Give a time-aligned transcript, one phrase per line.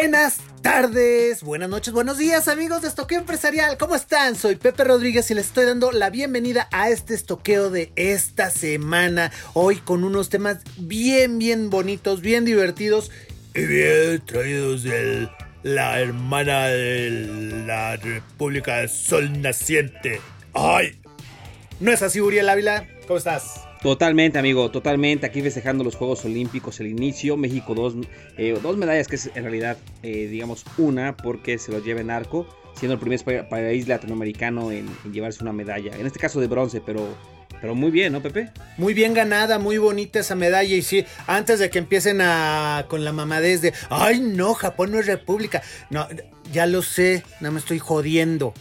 [0.00, 4.34] Buenas tardes, buenas noches, buenos días amigos de Estoqueo Empresarial, ¿cómo están?
[4.34, 9.30] Soy Pepe Rodríguez y les estoy dando la bienvenida a este estoqueo de esta semana,
[9.52, 13.10] hoy con unos temas bien, bien bonitos, bien divertidos
[13.54, 15.28] y bien traídos de
[15.64, 20.22] la hermana de la República Sol Naciente.
[20.54, 20.98] ¡Ay!
[21.78, 22.88] ¿No es así, Uriel Ávila?
[23.06, 23.69] ¿Cómo estás?
[23.82, 25.24] Totalmente, amigo, totalmente.
[25.24, 27.38] Aquí festejando los Juegos Olímpicos, el inicio.
[27.38, 27.94] México dos,
[28.36, 32.10] eh, dos medallas, que es en realidad, eh, digamos, una, porque se lo lleva en
[32.10, 35.96] arco, siendo el primer país latinoamericano en, llevarse una medalla.
[35.96, 37.08] En este caso de bronce, pero,
[37.58, 38.50] pero muy bien, ¿no, Pepe?
[38.76, 40.76] Muy bien ganada, muy bonita esa medalla.
[40.76, 44.98] Y sí, antes de que empiecen a, con la mamadez de, ay, no, Japón no
[44.98, 45.62] es república.
[45.88, 46.06] No,
[46.52, 48.52] ya lo sé, no me estoy jodiendo.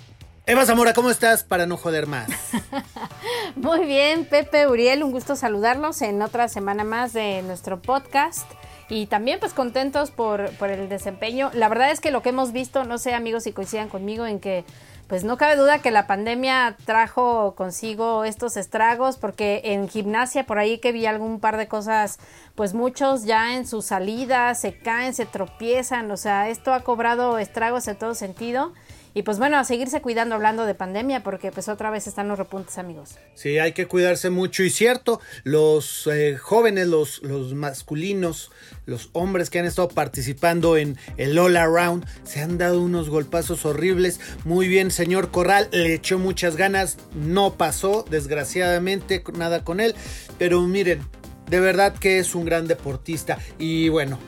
[0.46, 1.44] Eva Zamora, ¿cómo estás?
[1.44, 2.30] Para no joder más.
[3.56, 8.50] Muy bien, Pepe, Uriel, un gusto saludarlos en otra semana más de nuestro podcast.
[8.90, 11.52] Y también pues contentos por, por el desempeño.
[11.54, 14.40] La verdad es que lo que hemos visto, no sé amigos si coincidan conmigo en
[14.40, 14.66] que
[15.08, 20.60] pues no cabe duda que la pandemia trajo consigo estos estragos, porque en gimnasia por
[20.60, 22.20] ahí que vi algún par de cosas,
[22.54, 27.40] pues muchos ya en su salida se caen, se tropiezan, o sea, esto ha cobrado
[27.40, 28.74] estragos en todo sentido.
[29.14, 32.38] Y pues bueno, a seguirse cuidando hablando de pandemia porque pues otra vez están los
[32.38, 33.16] repuntes amigos.
[33.34, 38.52] Sí, hay que cuidarse mucho y cierto, los eh, jóvenes, los, los masculinos,
[38.86, 43.66] los hombres que han estado participando en el All Around se han dado unos golpazos
[43.66, 44.20] horribles.
[44.46, 49.96] Muy bien, señor Corral, le echó muchas ganas, no pasó, desgraciadamente, nada con él,
[50.38, 51.02] pero miren,
[51.50, 53.38] de verdad que es un gran deportista.
[53.58, 54.20] Y bueno,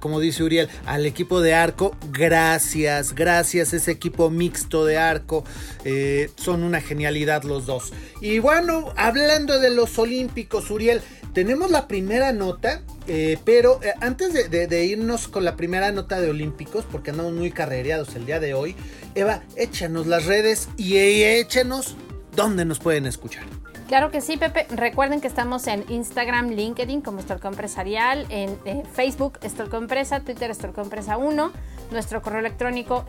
[0.00, 3.72] como dice Uriel, al equipo de arco, gracias, gracias.
[3.72, 5.44] Ese equipo mixto de arco
[5.84, 7.92] eh, son una genialidad los dos.
[8.20, 11.00] Y bueno, hablando de los Olímpicos, Uriel,
[11.32, 16.28] tenemos la primera nota, eh, pero eh, antes de, irnos con la primera nota de
[16.28, 18.74] Olímpicos, porque andamos muy carrereados el día de hoy,
[19.14, 21.96] Eva, échanos las redes y échanos
[22.34, 23.59] dónde nos pueden escuchar.
[23.90, 24.68] Claro que sí, Pepe.
[24.70, 30.48] Recuerden que estamos en Instagram, LinkedIn como Estorco Empresarial, en eh, Facebook Estorco Empresa, Twitter
[30.48, 31.52] Estorco Empresa 1,
[31.90, 33.04] nuestro correo electrónico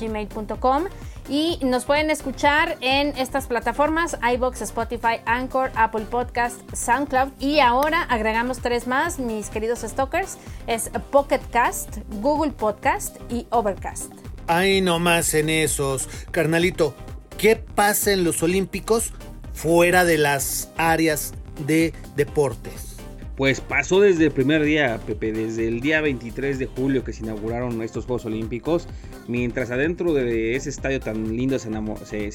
[0.00, 0.84] gmail.com
[1.28, 8.04] y nos pueden escuchar en estas plataformas iBox, Spotify, Anchor, Apple Podcast, SoundCloud y ahora
[8.04, 14.10] agregamos tres más, mis queridos stalkers, es Pocket Cast, Google Podcast y Overcast.
[14.46, 16.08] Ay, no más en esos.
[16.30, 16.94] Carnalito,
[17.42, 19.12] ¿Qué pasa en los Olímpicos
[19.52, 21.34] fuera de las áreas
[21.66, 22.98] de deportes?
[23.36, 27.24] Pues pasó desde el primer día, Pepe, desde el día 23 de julio que se
[27.24, 28.86] inauguraron estos Juegos Olímpicos,
[29.26, 31.68] mientras adentro de ese estadio tan lindo se,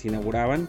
[0.03, 0.68] inauguraban,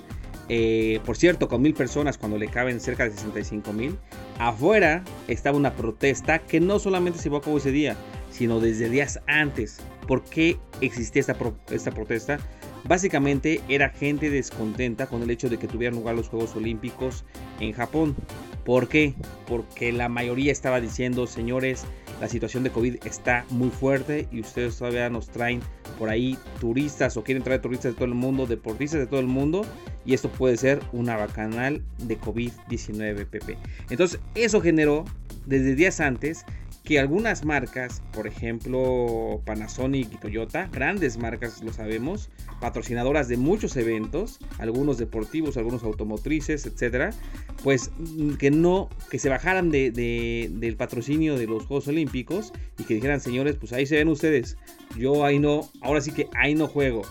[0.49, 3.99] eh, por cierto, con mil personas cuando le caben cerca de 65 mil,
[4.39, 7.97] afuera estaba una protesta que no solamente se llevó a cabo ese día,
[8.31, 9.81] sino desde días antes.
[10.07, 11.37] ¿Por qué existía esta,
[11.73, 12.39] esta protesta?
[12.85, 17.25] Básicamente era gente descontenta con el hecho de que tuvieran lugar los Juegos Olímpicos
[17.61, 18.17] en Japón.
[18.65, 19.15] ¿Por qué?
[19.47, 21.85] Porque la mayoría estaba diciendo, señores,
[22.21, 25.61] la situación de COVID está muy fuerte y ustedes todavía nos traen
[25.99, 29.27] por ahí turistas o quieren traer turistas de todo el mundo, deportistas de todo el
[29.27, 29.65] mundo
[30.05, 33.57] y esto puede ser una bacanal de COVID-19, PP.
[33.91, 35.05] Entonces eso generó
[35.47, 36.45] desde días antes
[36.89, 42.31] que algunas marcas, por ejemplo Panasonic y Toyota, grandes marcas lo sabemos,
[42.63, 47.11] patrocinadoras de muchos eventos, algunos deportivos, algunos automotrices, etcétera,
[47.63, 49.91] pues mm, que no, que se bajaran de,
[50.51, 54.57] del patrocinio de los Juegos Olímpicos y que dijeran, señores, pues ahí se ven ustedes,
[54.97, 57.03] yo ahí no, ahora sí que ahí no juego.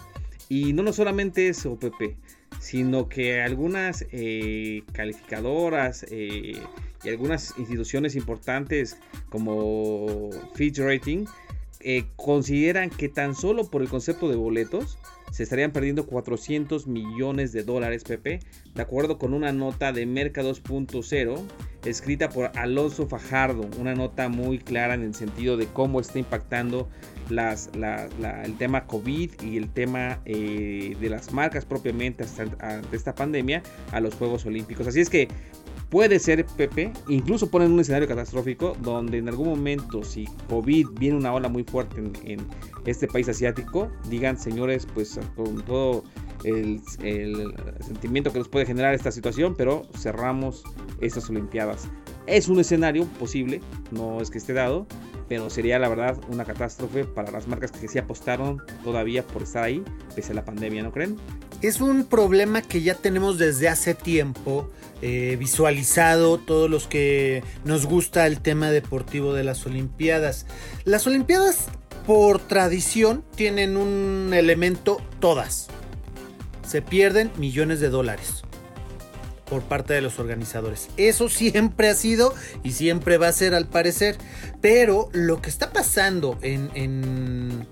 [0.50, 2.16] Y no, no solamente eso, Pepe,
[2.60, 6.60] sino que algunas eh, calificadoras eh,
[7.04, 8.98] y algunas instituciones importantes
[9.30, 11.26] como Fitch Rating
[11.80, 14.98] eh, consideran que tan solo por el concepto de boletos
[15.32, 18.40] se estarían perdiendo 400 millones de dólares, Pepe,
[18.74, 21.44] de acuerdo con una nota de Merca 2.0
[21.86, 26.90] escrita por Alonso Fajardo, una nota muy clara en el sentido de cómo está impactando
[27.30, 32.26] el tema COVID y el tema eh, de las marcas propiamente
[32.60, 34.88] ante esta pandemia a los Juegos Olímpicos.
[34.88, 35.28] Así es que
[35.90, 41.16] Puede ser, Pepe, incluso ponen un escenario catastrófico donde en algún momento, si COVID viene
[41.16, 42.40] una ola muy fuerte en,
[42.86, 46.04] este país asiático, digan, señores, pues con todo
[46.44, 46.82] el,
[47.86, 50.64] sentimiento que nos puede generar esta situación, pero cerramos
[51.00, 51.88] estas Olimpiadas.
[52.26, 53.62] Es un escenario posible,
[53.92, 54.88] no es que esté dado,
[55.30, 59.64] pero sería la verdad una catástrofe para las marcas que sí apostaron todavía por estar
[59.64, 59.84] ahí,
[60.16, 61.16] pese a la pandemia, ¿no creen?
[61.62, 64.70] Es un problema que ya tenemos desde hace tiempo
[65.02, 70.46] eh, visualizado todos los que nos gusta el tema deportivo de las Olimpiadas.
[70.86, 71.66] Las Olimpiadas
[72.06, 75.68] por tradición tienen un elemento todas.
[76.68, 78.44] Se pierden millones de dólares
[79.50, 80.90] por parte de los organizadores.
[80.98, 82.34] Eso siempre ha sido
[82.64, 84.18] y siempre va a ser al parecer.
[84.62, 87.68] Pero lo que está pasando en, en,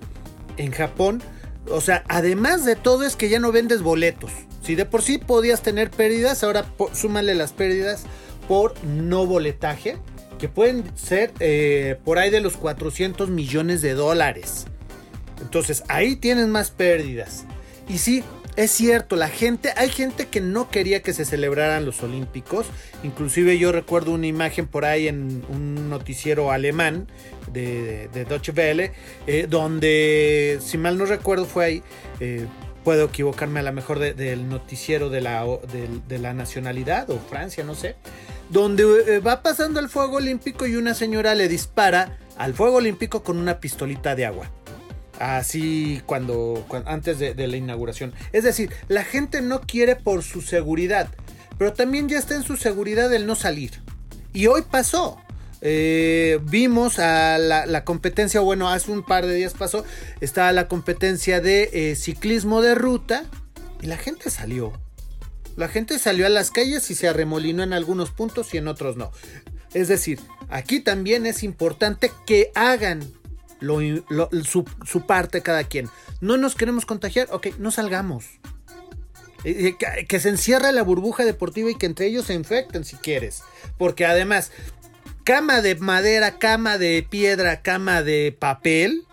[0.58, 1.22] en Japón,
[1.70, 4.32] o sea, además de todo es que ya no vendes boletos.
[4.62, 8.04] Si de por sí podías tener pérdidas, ahora súmale las pérdidas
[8.48, 9.98] por no boletaje,
[10.40, 14.66] que pueden ser eh, por ahí de los 400 millones de dólares.
[15.42, 17.46] Entonces ahí tienes más pérdidas.
[17.88, 18.24] Y sí,
[18.56, 22.68] es cierto, la gente, hay gente que no quería que se celebraran los Olímpicos.
[23.04, 27.08] Inclusive yo recuerdo una imagen por ahí en un noticiero alemán
[27.52, 28.94] de, de Deutsche Welle,
[29.28, 31.84] eh, donde, si mal no recuerdo, fue ahí.
[32.20, 32.48] Eh,
[32.86, 35.44] puedo equivocarme a lo mejor del noticiero de la,
[36.08, 37.96] de, la nacionalidad o Francia, no sé.
[38.50, 43.24] Donde eh, va pasando el fuego olímpico y una señora le dispara al fuego olímpico
[43.24, 44.52] con una pistolita de agua
[45.20, 48.14] así cuando, antes de, la inauguración.
[48.34, 51.10] Es decir, la gente no quiere por su seguridad,
[51.58, 53.72] pero también ya está en su seguridad el no salir.
[54.34, 55.18] Y hoy pasó.
[55.62, 59.84] Eh, vimos a la, competencia, bueno, hace un par de días pasó,
[60.22, 63.24] estaba la competencia de eh, ciclismo de ruta
[63.82, 64.74] y la gente salió.
[65.56, 68.98] La gente salió a las calles y se arremolinó en algunos puntos y en otros
[68.98, 69.12] no.
[69.74, 70.20] Es decir,
[70.50, 73.15] aquí también es importante que hagan
[73.60, 75.90] su, parte cada quien.
[76.22, 78.26] No nos queremos contagiar, ok, no salgamos.
[79.44, 82.96] Eh, eh, que, se encierre la burbuja deportiva y que entre ellos se infecten si
[82.96, 83.44] quieres.
[83.78, 84.52] Porque además,
[85.24, 89.04] cama de madera, cama de piedra, cama de papel,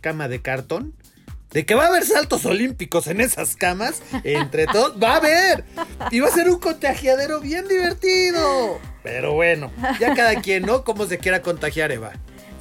[0.00, 0.94] cama de cartón.
[1.50, 5.64] De que va a haber saltos olímpicos en esas camas, entre todos, va a haber.
[6.10, 8.80] Y va a ser un contagiadero bien divertido.
[9.02, 10.84] Pero bueno, ya cada quien, ¿no?
[10.84, 12.12] Como se quiera contagiar, Eva.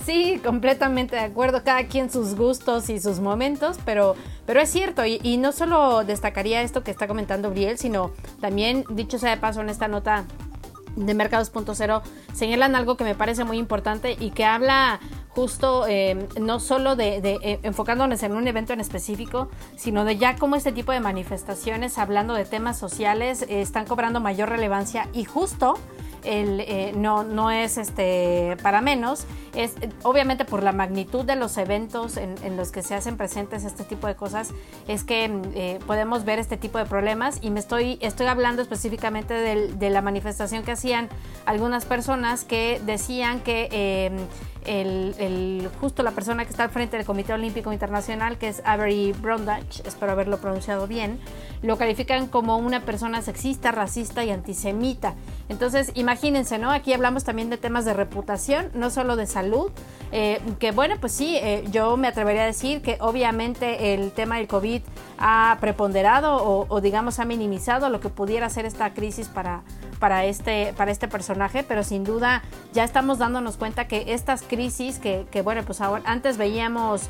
[0.06, 4.16] Sí, completamente de acuerdo, cada quien sus gustos y sus momentos, pero,
[4.48, 9.20] pero es cierto, y, no solo destacaría esto que está comentando Briel, sino también, dicho
[9.20, 10.26] sea de paso en esta nota
[10.96, 12.02] de Mercados.0,
[12.34, 15.00] señalan algo que me parece muy importante y que habla
[15.30, 20.36] justo eh, no solo de, eh, enfocándonos en un evento en específico, sino de ya
[20.36, 25.24] cómo este tipo de manifestaciones, hablando de temas sociales, eh, están cobrando mayor relevancia y
[25.24, 25.76] justo
[26.24, 29.26] eh, no, no es este, para menos,
[29.56, 29.74] es
[30.04, 34.08] obviamente por la magnitud de los eventos en, los que se hacen presentes este tipo
[34.08, 34.52] de cosas,
[34.88, 37.40] es que eh, podemos ver este tipo de problemas.
[37.42, 41.10] Y me estoy, estoy hablando específicamente de la manifestación que hacían
[41.46, 43.70] algunas personas que decían que...
[43.72, 44.12] Eh,
[44.66, 49.14] el, justo la persona que está al frente del Comité Olímpico Internacional, que es Avery
[49.14, 51.20] Brundage, espero haberlo pronunciado bien,
[51.62, 55.16] lo califican como una persona sexista, racista y antisemita.
[55.50, 56.72] Entonces, imagínense, ¿no?
[56.72, 59.72] Aquí hablamos también de temas de reputación, no solo de salud,
[60.12, 64.38] eh, que bueno, pues sí, eh, yo me atrevería a decir que obviamente el tema
[64.38, 64.82] del COVID
[65.18, 69.64] ha preponderado o, o digamos ha minimizado lo que pudiera ser esta crisis para
[70.02, 72.42] para este, para este personaje, pero sin duda
[72.74, 77.04] ya estamos dándonos cuenta que estas crisis que, bueno, pues ahora antes veíamos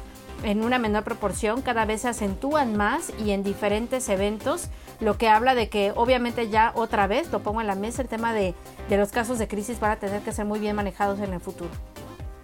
[0.43, 4.67] en una menor proporción, cada vez se acentúan más y en diferentes eventos,
[5.00, 8.10] lo que habla de que obviamente ya otra vez, lo pongo en la mesa, el
[8.10, 8.53] tema de,
[8.89, 11.39] de los casos de crisis van a tener que ser muy bien manejados en el
[11.39, 11.71] futuro,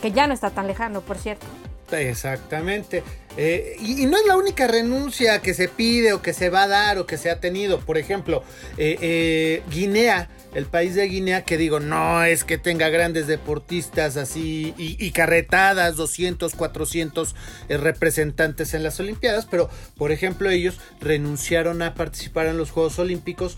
[0.02, 1.46] que ya no está tan lejano, por cierto.
[1.92, 3.04] Exactamente.
[3.38, 6.68] Eh, y, no es la única renuncia que se pide o que se va a
[6.68, 7.80] dar o que se ha tenido.
[7.80, 8.44] Por ejemplo,
[8.78, 14.18] eh, eh, Guinea, el país de Guinea, que digo, no es que tenga grandes deportistas
[14.18, 17.36] así y, carretadas, 200, 400
[17.70, 23.58] representantes en las Olimpiadas, pero por ejemplo ellos renunciaron a participar en los Juegos Olímpicos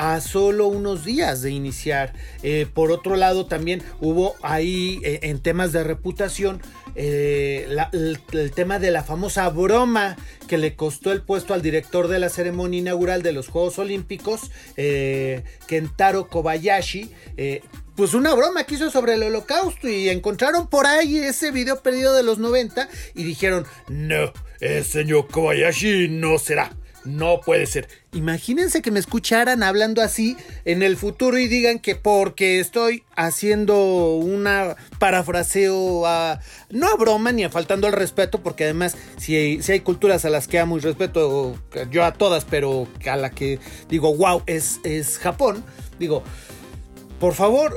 [0.00, 2.14] a solo unos días de iniciar.
[2.42, 6.62] Eh, por otro lado, también hubo ahí eh, en temas de reputación
[6.94, 10.16] eh, el, tema de la famosa broma
[10.48, 14.50] que le costó el puesto al director de la ceremonia inaugural de los Juegos Olímpicos,
[15.66, 17.12] Kentaro Kobayashi.
[17.94, 22.14] pues una broma que hizo sobre el holocausto y encontraron por ahí ese video perdido
[22.14, 27.88] de los 90 y dijeron, no, el señor Kobayashi no será no puede ser.
[28.12, 34.16] Imagínense que me escucharan hablando así en el futuro y digan que porque estoy haciendo
[34.16, 36.40] una parafraseo a.
[36.70, 40.24] No a broma ni a faltando al respeto, porque además, si hay, si hay culturas
[40.24, 41.56] a las que amo y respeto,
[41.90, 45.64] yo a todas, pero a la que digo, wow, es, es Japón.
[45.98, 46.22] Digo,
[47.18, 47.76] por favor,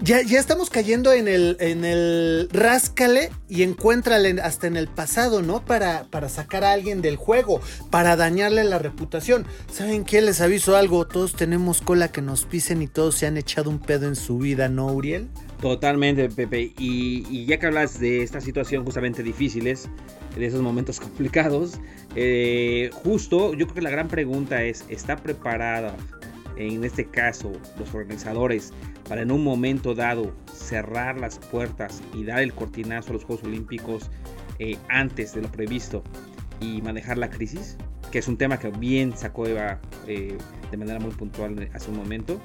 [0.00, 5.42] ya, ya estamos cayendo en el, en el ráscale y encuéntrale hasta en el pasado,
[5.42, 5.64] ¿no?
[5.64, 9.46] Para, para sacar a alguien del juego, para dañarle la reputación.
[9.70, 10.22] ¿Saben qué?
[10.22, 13.80] Les aviso algo, todos tenemos cola que nos pisen y todos se han echado un
[13.80, 15.28] pedo en su vida, ¿no, Uriel?
[15.60, 16.72] Totalmente, Pepe.
[16.78, 19.88] Y, ya que hablas de esta situación justamente difíciles,
[20.36, 21.80] de esos momentos complicados,
[22.14, 25.96] eh, justo yo creo que la gran pregunta es, ¿está preparada
[26.58, 28.72] en este caso los organizadores
[29.08, 33.44] para en un momento dado cerrar las puertas y dar el cortinazo a los Juegos
[33.44, 34.10] Olímpicos
[34.58, 36.02] eh, antes de lo previsto
[36.60, 37.76] y manejar la crisis,
[38.10, 40.36] que es un tema que bien sacó Eva eh,
[40.70, 42.40] de manera muy puntual hace un momento,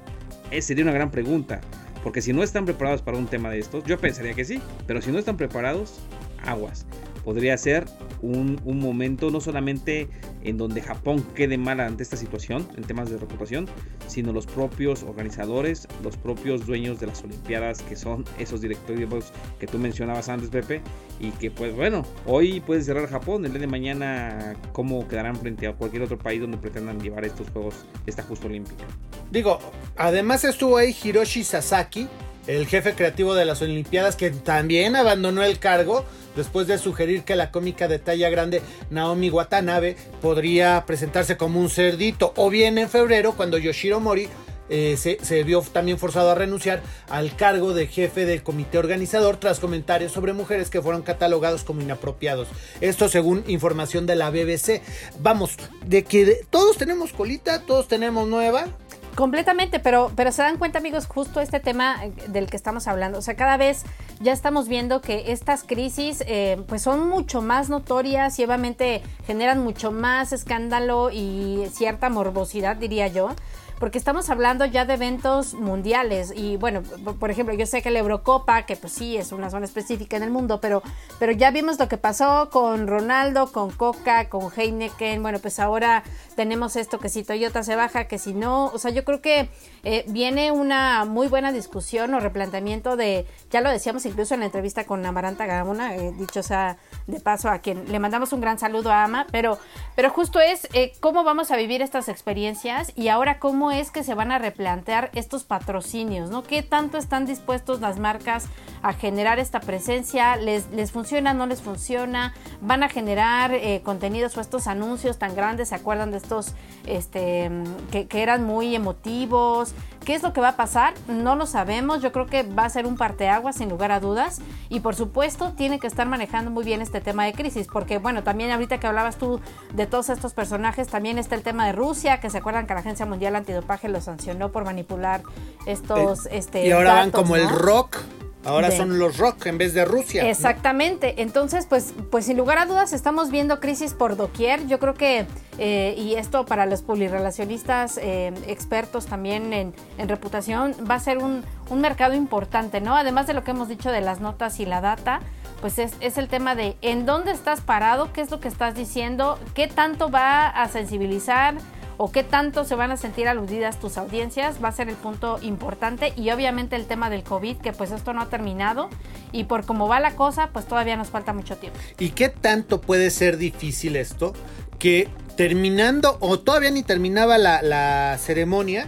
[0.61, 1.61] sería una gran pregunta,
[2.03, 5.01] porque si no están preparados para un tema de estos, yo pensaría que sí, pero
[5.01, 5.99] si no están preparados,
[6.43, 6.85] aguas.
[7.23, 7.85] Podría ser
[8.21, 10.09] un, momento no solamente
[10.43, 13.67] en donde Japón quede mal ante esta situación en temas de reputación,
[14.07, 19.67] sino los propios organizadores, los propios dueños de las Olimpiadas, que son esos directorios que
[19.67, 20.81] tú mencionabas antes, Pepe,
[21.19, 25.67] y que pues bueno, hoy puede cerrar Japón, el día de mañana cómo quedarán frente
[25.67, 28.83] a cualquier otro país donde pretendan llevar estos Juegos, esta justa olímpica.
[29.31, 29.59] Digo,
[29.95, 32.07] además estuvo ahí Hiroshi Sasaki,
[32.47, 37.35] el jefe creativo de las Olimpiadas, que también abandonó el cargo después de sugerir que
[37.35, 42.89] la cómica de talla grande Naomi Watanabe podría presentarse como un cerdito, o bien en
[42.89, 44.27] febrero cuando Yoshiro Mori
[44.69, 49.59] eh, se, vio también forzado a renunciar al cargo de jefe del comité organizador tras
[49.59, 52.47] comentarios sobre mujeres que fueron catalogados como inapropiados.
[52.79, 54.81] Esto según información de la BBC.
[55.19, 58.67] Vamos, de que todos tenemos colita, todos tenemos nueva,
[59.15, 63.19] Completamente, pero, pero se dan cuenta amigos justo este tema eh, del que estamos hablando.
[63.19, 63.83] O sea, cada vez
[64.19, 69.63] ya estamos viendo que estas crisis eh, pues son mucho más notorias y obviamente generan
[69.63, 73.35] mucho más escándalo y cierta morbosidad, diría yo
[73.79, 76.33] porque estamos hablando ya de eventos mundiales.
[76.35, 76.81] Y bueno,
[77.19, 80.23] por ejemplo, yo sé que la Eurocopa, que pues sí es una zona específica en
[80.23, 80.81] el mundo, pero,
[81.19, 86.03] pero ya vimos lo que pasó con Ronaldo, con Coca, con Heineken, bueno, pues ahora
[86.35, 89.49] tenemos esto que si Toyota se baja, que si no, o sea, yo creo que
[89.83, 94.47] eh, viene una muy buena discusión o replanteamiento de, ya lo decíamos incluso en la
[94.47, 96.77] entrevista con Amaranta Gamona, eh, dicho sea
[97.07, 99.57] de paso a quien le mandamos un gran saludo a Ama, pero,
[99.95, 104.03] pero justo es eh, cómo vamos a vivir estas experiencias y ahora cómo es que
[104.03, 106.43] se van a replantear estos patrocinios, ¿no?
[106.43, 108.47] ¿Qué tanto están dispuestos las marcas
[108.81, 110.35] a generar esta presencia?
[110.35, 112.33] ¿Les, les funciona, no les funciona?
[112.61, 115.69] ¿Van a generar eh, contenidos o estos anuncios tan grandes?
[115.69, 116.53] ¿Se acuerdan de estos
[116.85, 117.49] este,
[117.91, 119.73] que, que eran muy emotivos?
[120.05, 120.93] ¿Qué es lo que va a pasar?
[121.07, 122.01] No lo sabemos.
[122.01, 124.41] Yo creo que va a ser un parteaguas sin lugar a dudas.
[124.69, 127.67] Y por supuesto, tiene que estar manejando muy bien este tema de crisis.
[127.71, 129.39] Porque, bueno, también ahorita que hablabas tú
[129.73, 132.81] de todos estos personajes, también está el tema de Rusia, que se acuerdan que la
[132.81, 135.21] Agencia Mundial Antidopaje lo sancionó por manipular
[135.65, 136.25] estos.
[136.25, 137.99] Eh, este, y ahora van como el rock
[138.45, 140.29] Ahora son los rock en vez de Rusia.
[140.29, 141.21] Exactamente.
[141.21, 144.67] Entonces, pues, pues sin lugar a dudas estamos viendo crisis por doquier.
[144.67, 145.25] Yo creo que,
[145.57, 151.43] eh, y esto para los publirelacionistas eh, expertos también en, reputación, va a ser un,
[151.73, 152.95] mercado importante, ¿no?
[152.95, 155.21] Además de lo que hemos dicho de las notas y la data,
[155.59, 158.75] pues es, es el tema de en dónde estás parado, qué es lo que estás
[158.75, 161.55] diciendo, qué tanto va a sensibilizar
[161.97, 165.39] o qué tanto se van a sentir aludidas tus audiencias va a ser el punto
[165.41, 168.89] importante y obviamente el tema del COVID, que pues esto no ha terminado
[169.31, 171.79] y por cómo va la cosa, pues todavía nos falta mucho tiempo.
[171.99, 174.33] ¿Y qué tanto puede ser difícil esto?
[174.79, 175.07] Que
[175.37, 178.87] terminando o todavía ni terminaba la, la ceremonia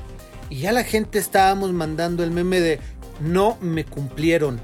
[0.50, 2.80] y ya la gente estábamos mandando el meme de
[3.20, 4.60] no me cumplieron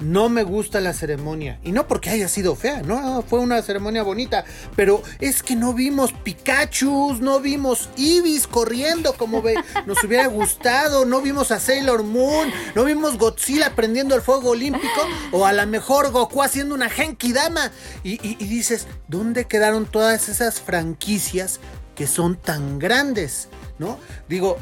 [0.00, 1.60] no me gusta la ceremonia.
[1.62, 4.44] Y no porque haya sido fea, no, fue una ceremonia bonita.
[4.74, 9.42] Pero es que no vimos Pikachu, no vimos Ibis corriendo como
[9.86, 15.00] nos hubiera gustado, no vimos a Sailor Moon, no vimos Godzilla prendiendo el fuego olímpico,
[15.32, 17.70] o a lo mejor Goku haciendo una Genki Dama.
[18.02, 21.60] Y, dices, ¿dónde quedaron todas esas franquicias
[21.94, 23.48] que son tan grandes?
[23.78, 23.98] ¿No?
[24.28, 24.58] Digo,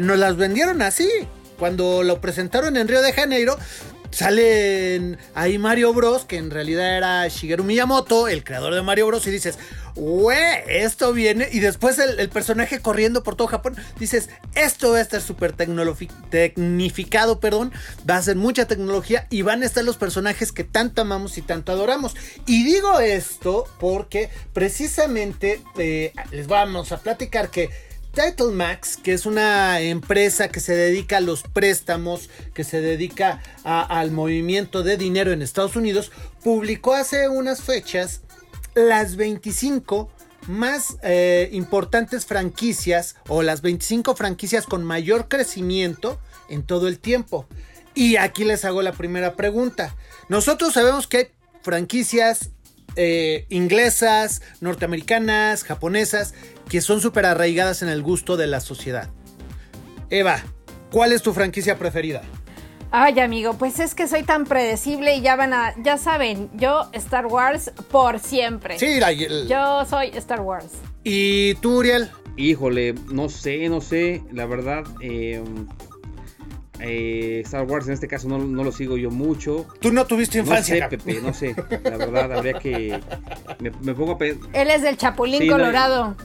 [0.00, 1.08] nos las vendieron así.
[1.58, 3.58] Cuando lo presentaron en Río de Janeiro,
[4.10, 9.26] sale ahí Mario Bros, que en realidad era Shigeru Miyamoto, el creador de Mario Bros,
[9.26, 9.58] y dices,
[10.68, 15.20] esto viene, y después el, personaje corriendo por todo Japón, dices, esto va a estar
[15.20, 15.54] súper
[16.30, 17.72] tecnificado, perdón,
[18.08, 21.42] va a ser mucha tecnología y van a estar los personajes que tanto amamos y
[21.42, 22.14] tanto adoramos.
[22.46, 27.87] Y digo esto porque precisamente eh, les vamos a platicar que
[28.18, 33.40] Title Max, que es una empresa que se dedica a los préstamos, que se dedica
[33.62, 36.10] al movimiento de dinero en Estados Unidos,
[36.42, 38.22] publicó hace unas fechas
[38.74, 40.10] las 25
[40.48, 47.46] más eh, importantes franquicias o las 25 franquicias con mayor crecimiento en todo el tiempo.
[47.94, 49.94] Y aquí les hago la primera pregunta.
[50.28, 51.26] Nosotros sabemos que hay
[51.62, 52.50] franquicias
[53.00, 56.34] eh, inglesas, norteamericanas, japonesas,
[56.68, 59.08] que son súper arraigadas en el gusto de la sociedad.
[60.10, 60.42] Eva,
[60.90, 62.22] ¿cuál es tu franquicia preferida?
[62.90, 66.88] Ay, amigo, pues es que soy tan predecible y ya van a, ya saben, yo
[66.94, 68.78] Star Wars por siempre.
[68.78, 68.98] Sí,
[69.46, 70.72] yo soy Star Wars.
[71.04, 72.10] ¿Y tú, Uriel?
[72.38, 75.42] Híjole, no sé, no sé, la verdad, eh,
[76.80, 79.66] eh, Star Wars en este caso no, lo sigo yo mucho.
[79.80, 80.76] Tú no tuviste infancia.
[80.76, 81.54] No sé, Pepe, no sé.
[81.84, 83.00] La verdad, habría que.
[83.60, 86.16] Me, pongo a Él es del Chapulín Colorado.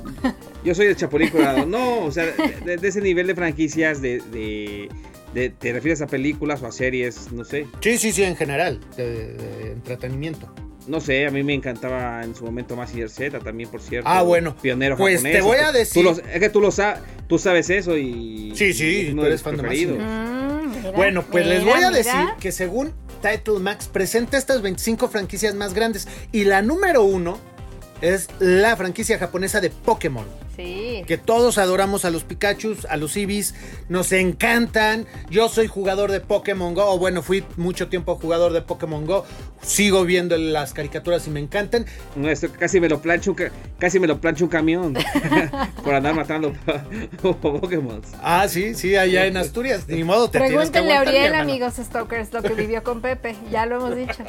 [0.63, 1.65] yo soy del Chapulín Colorado.
[1.65, 4.89] No, o sea, de, ese nivel de franquicias, de,
[5.33, 7.31] ¿te refieres a películas o a series?
[7.31, 7.67] No sé.
[7.81, 10.53] Sí, sí, sí, en general, de entretenimiento.
[10.87, 14.09] No sé, a mí me encantaba en su momento Massinger Z también, por cierto.
[14.09, 14.55] Ah, bueno.
[14.61, 16.05] Pionero pues te voy a decir.
[16.07, 18.51] es que tú lo sabes, tú sabes eso y.
[18.55, 19.63] Sí, sí, tú eres fan de
[20.95, 25.73] bueno, pues les voy a decir que según Title Max presenta estas 25 franquicias más
[25.73, 27.37] grandes y la número uno
[28.01, 30.25] es la franquicia japonesa de Pokémon.
[30.55, 31.03] Sí.
[31.07, 33.55] Que todos adoramos a los Pikachu, a los Eevees,
[33.89, 35.07] nos encantan.
[35.29, 39.25] Yo soy jugador de Pokémon Go, o bueno, fui mucho tiempo jugador de Pokémon Go.
[39.63, 41.85] Sigo viendo las caricaturas y me encantan.
[42.23, 43.35] Esto casi me lo plancho,
[43.79, 44.93] casi me lo plancho un camión
[45.83, 46.53] por andar matando
[47.41, 48.01] Pokémon.
[48.21, 49.87] Ah, sí, sí, allá en Asturias.
[49.87, 53.35] Ni modo, te Pregúntenle a Uriel, amigos Stalkers, lo que vivió con Pepe.
[53.51, 54.23] Ya lo hemos dicho.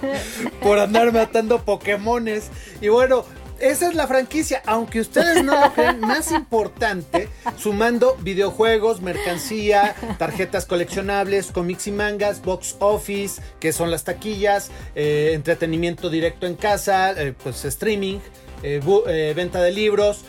[0.62, 2.50] por andar matando Pokémones.
[2.80, 3.24] Y bueno,
[3.60, 10.66] esa es la franquicia, aunque ustedes no lo crean, más importante, sumando videojuegos, mercancía, tarjetas
[10.66, 17.12] coleccionables, cómics y mangas, box office, que son las taquillas, eh, entretenimiento directo en casa,
[17.12, 18.18] eh, pues streaming,
[18.62, 20.24] eh, venta de libros.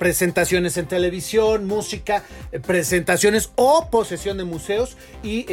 [0.00, 2.24] presentaciones en televisión, música,
[2.66, 5.46] presentaciones o posesión de museos y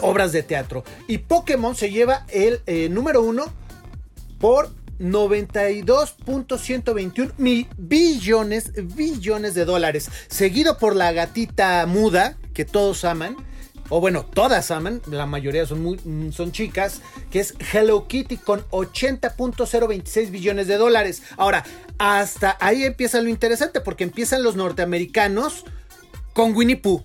[0.00, 0.84] obras de teatro.
[1.06, 2.62] Y Pokémon se lleva el
[2.94, 3.52] número uno
[4.38, 13.34] por 92.121 mil billones, billones de dólares, seguido por la gatita muda que todos aman,
[13.88, 15.98] o bueno, todas aman, la mayoría son, muy,
[16.32, 21.24] son chicas, que es Hello Kitty con 80.026 billones de dólares.
[21.36, 21.64] Ahora,
[21.98, 25.64] hasta ahí empieza lo interesante, porque empiezan los norteamericanos
[26.34, 27.02] con Winnie Pooh.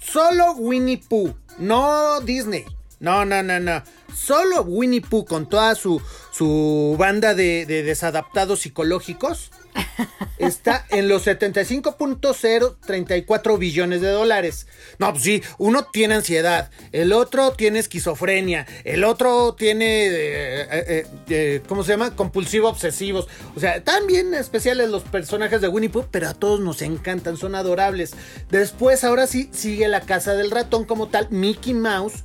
[0.00, 2.64] Solo Winnie Pooh, no Disney.
[3.00, 3.80] No, no, no, no.
[4.12, 6.02] Solo Winnie Pooh con toda su,
[6.38, 9.50] su banda de, desadaptados psicológicos
[10.38, 14.68] está en los 75.034 billones de dólares.
[14.98, 21.06] No, pues sí, uno tiene ansiedad, el otro tiene esquizofrenia, el otro tiene, eh, eh,
[21.28, 22.14] eh, ¿cómo se llama?
[22.14, 23.26] Compulsivo obsesivos.
[23.56, 27.56] O sea, también especiales los personajes de Winnie Pooh, pero a todos nos encantan, son
[27.56, 28.14] adorables.
[28.48, 32.22] Después, ahora sí, sigue la casa del ratón como tal, Mickey Mouse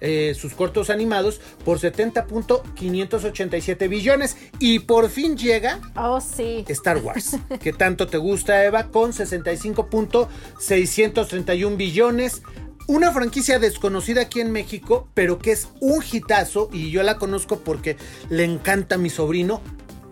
[0.00, 6.64] eh, sus cortos animados por 70.587 billones y por fin llega oh, sí.
[6.68, 12.42] Star Wars, que tanto te gusta Eva, con 65.631 billones.
[12.86, 17.60] Una franquicia desconocida aquí en México, pero que es un hitazo y yo la conozco
[17.60, 17.98] porque
[18.30, 19.60] le encanta a mi sobrino,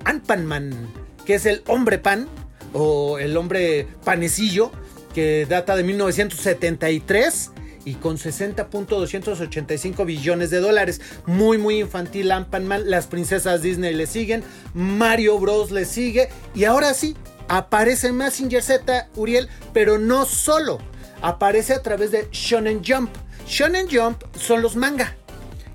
[0.05, 0.91] Ant-Man,
[1.25, 2.29] que es el hombre pan
[2.75, 4.71] o el hombre panecillo,
[5.15, 7.53] que data de 1973
[7.87, 11.01] y con 60.285 billones de dólares.
[11.25, 12.91] Muy, muy infantil Ant-Man.
[12.91, 14.43] Las princesas Disney le siguen.
[14.75, 15.71] Mario Bros.
[15.71, 16.29] le sigue.
[16.55, 17.17] Y ahora sí,
[17.49, 20.79] aparece Massinger Z, Uriel, pero no solo.
[21.23, 23.11] Aparece a través de Shonen Jump.
[23.47, 25.15] Shonen Jump son los manga.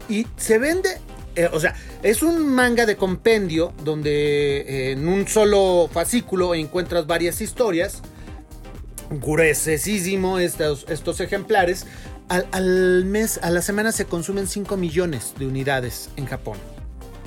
[0.09, 0.99] Y se vende
[1.37, 7.07] eh, o sea, es un manga de compendio donde eh, en un solo fascículo encuentras
[7.07, 8.01] varias historias
[9.11, 11.85] gruesísimo estos, estos ejemplares.
[12.29, 16.57] Al, mes, a la semana se consumen 5 millones de unidades en Japón.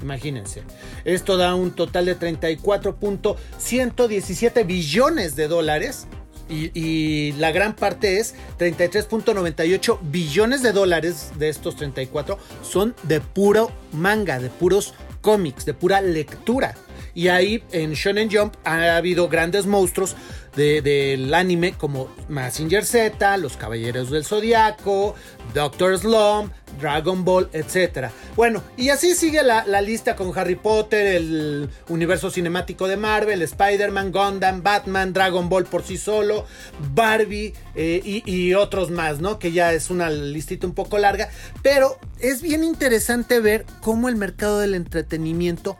[0.03, 0.62] Imagínense.
[1.05, 6.07] Esto da un total de 34.117 billones de dólares.
[6.49, 13.70] Y, la gran parte es 33.98 billones de dólares de estos 34 son de puro
[13.92, 14.92] manga, de puros
[15.23, 16.75] cómics, de pura lectura.
[17.14, 20.16] Y ahí en Shonen Jump ha habido grandes monstruos
[20.57, 25.14] del anime como Massinger Z, Los Caballeros del Zodiaco,
[25.53, 28.11] Doctor Slump, Dragon Ball, etc.
[28.37, 34.12] Bueno, y así sigue la, lista con Harry Potter, el universo cinemático de Marvel, Spider-Man,
[34.12, 36.46] Gundam, Batman, Dragon Ball por sí solo,
[36.94, 39.38] Barbie eh, y, otros más, ¿no?
[39.38, 41.31] Que ya es una listita un poco larga,
[41.62, 45.77] pero es bien interesante ver cómo el mercado del entretenimiento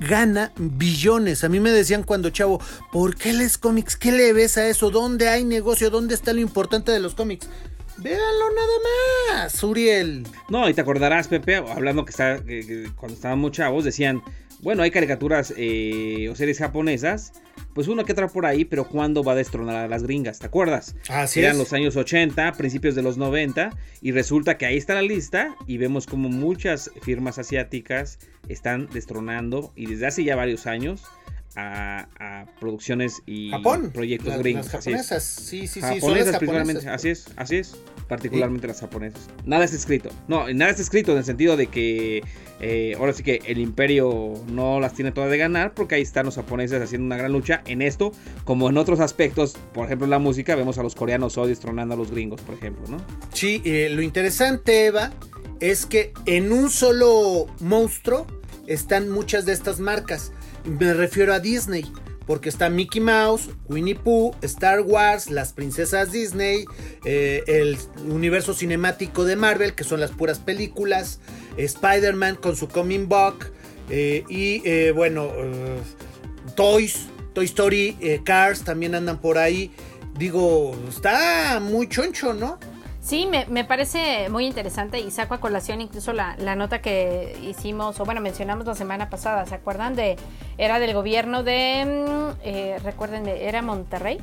[0.00, 1.44] gana billones.
[1.44, 2.60] A mí me decían cuando chavo,
[2.92, 3.96] ¿por qué les cómics?
[3.96, 4.90] ¿Qué le ves a eso?
[4.90, 5.90] ¿Dónde hay negocio?
[5.90, 7.48] ¿Dónde está lo importante de los cómics?
[7.98, 10.24] Véanlo nada más, Uriel.
[10.48, 12.40] No, y te acordarás, Pepe, hablando que, está,
[12.94, 14.22] cuando estábamos chavos, decían,
[14.60, 17.32] bueno, hay caricaturas eh, o series japonesas,
[17.78, 20.40] pues una que otra por ahí, pero ¿cuándo va a destronar a las gringas?
[20.40, 20.96] ¿Te acuerdas?
[21.08, 23.70] Así Eran los años 80, principios de los 90,
[24.02, 29.72] y resulta que ahí está la lista y vemos como muchas firmas asiáticas están destronando,
[29.76, 31.04] y desde hace ya varios años,
[31.54, 33.52] a, producciones y
[33.92, 34.72] proyectos gringos.
[34.72, 35.80] Las japonesas, sí, sí, sí.
[35.80, 37.76] Japonesas, principalmente, así es, así es,
[38.08, 39.28] particularmente las japonesas.
[39.44, 42.22] Nada está escrito, no, nada está escrito en el sentido de que
[42.60, 46.26] eh, ahora sí que el imperio no las tiene todas de ganar porque ahí están
[46.26, 48.12] los japoneses haciendo una gran lucha en esto,
[48.44, 51.94] como en otros aspectos, por ejemplo en la música, vemos a los coreanos hoy destronando
[51.94, 52.98] a los gringos, por ejemplo, ¿no?
[53.32, 55.12] Sí, eh, lo interesante, Eva,
[55.60, 58.26] es que en un solo monstruo
[58.66, 60.32] están muchas de estas marcas.
[60.64, 61.84] Me refiero a Disney.
[62.28, 66.66] Porque está Mickey Mouse, Winnie Pooh, Star Wars, las princesas Disney,
[67.04, 71.20] eh, el universo cinemático de Marvel, que son las puras películas,
[71.56, 73.50] Spider-Man con su Coming Book,
[73.88, 75.32] eh, y eh, bueno,
[76.54, 79.72] Toys, Toy Story, Cars también andan por ahí.
[80.18, 82.58] Digo, está muy choncho, ¿no?
[83.08, 88.04] Sí, me, parece muy interesante y saco a colación incluso la, nota que hicimos, o
[88.04, 89.96] bueno, mencionamos la semana pasada, ¿se acuerdan?
[89.96, 90.16] de
[90.58, 94.18] Era del gobierno de, mm, eh, recuerden, era Monterrey.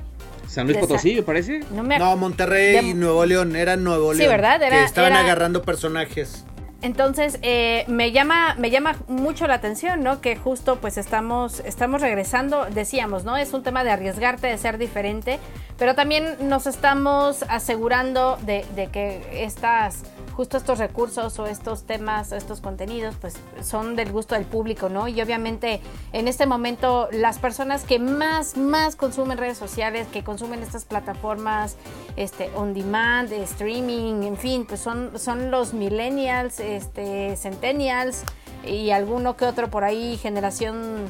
[0.47, 1.61] San Luis Potosí, me parece.
[1.71, 4.21] No, Monterrey y Nuevo León, era Nuevo León.
[4.21, 4.59] Sí, ¿verdad?
[4.59, 6.45] que estaban agarrando personajes.
[6.81, 10.21] Entonces, eh, me, llama, me llama mucho la atención, ¿no?
[10.21, 13.37] Que justo pues estamos, estamos regresando, decíamos, ¿no?
[13.37, 15.39] Es un tema de arriesgarte, de ser diferente,
[15.77, 20.03] pero también nos estamos asegurando de, de que estas
[20.35, 25.07] justo estos recursos o estos temas, estos contenidos, pues son del gusto del público, ¿no?
[25.07, 30.61] Y obviamente en este momento las personas que más, más consumen redes sociales, que consumen
[30.61, 31.77] estas plataformas
[32.17, 38.23] este, on demand, de streaming, en fin, pues son, son los millennials, este, centennials
[38.65, 41.05] y alguno que otro por ahí, generación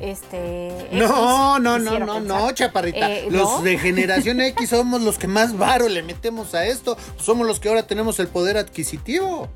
[0.00, 3.10] este no, no, no, no, no, chaparrita.
[3.10, 6.96] Eh, los de generación X somos los que más varo le metemos a esto.
[7.18, 9.48] Somos los que ahora tenemos el poder adquisitivo.